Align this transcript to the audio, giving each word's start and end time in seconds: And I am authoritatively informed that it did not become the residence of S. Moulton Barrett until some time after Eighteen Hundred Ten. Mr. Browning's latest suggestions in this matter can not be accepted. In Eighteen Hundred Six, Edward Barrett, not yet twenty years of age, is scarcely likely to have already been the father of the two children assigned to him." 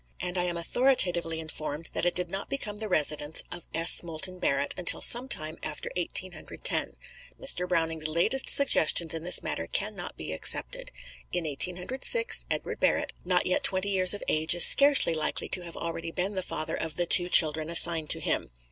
And 0.19 0.35
I 0.35 0.45
am 0.45 0.57
authoritatively 0.57 1.39
informed 1.39 1.91
that 1.93 2.07
it 2.07 2.15
did 2.15 2.27
not 2.27 2.49
become 2.49 2.79
the 2.79 2.89
residence 2.89 3.43
of 3.51 3.67
S. 3.71 4.01
Moulton 4.01 4.39
Barrett 4.39 4.73
until 4.75 4.99
some 4.99 5.27
time 5.27 5.59
after 5.61 5.91
Eighteen 5.95 6.31
Hundred 6.31 6.63
Ten. 6.63 6.95
Mr. 7.39 7.69
Browning's 7.69 8.07
latest 8.07 8.49
suggestions 8.49 9.13
in 9.13 9.21
this 9.21 9.43
matter 9.43 9.67
can 9.67 9.93
not 9.95 10.17
be 10.17 10.33
accepted. 10.33 10.91
In 11.31 11.45
Eighteen 11.45 11.75
Hundred 11.77 12.03
Six, 12.03 12.47
Edward 12.49 12.79
Barrett, 12.79 13.13
not 13.23 13.45
yet 13.45 13.63
twenty 13.63 13.89
years 13.89 14.15
of 14.15 14.23
age, 14.27 14.55
is 14.55 14.65
scarcely 14.65 15.13
likely 15.13 15.47
to 15.49 15.61
have 15.61 15.77
already 15.77 16.09
been 16.11 16.33
the 16.33 16.41
father 16.41 16.73
of 16.73 16.95
the 16.95 17.05
two 17.05 17.29
children 17.29 17.69
assigned 17.69 18.09
to 18.09 18.19
him." 18.19 18.49